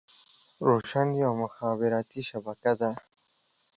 روشن 0.67 1.07
يوه 1.21 1.33
مخابراتي 1.43 2.21
شبکه 2.29 2.73
ده. 2.79 2.91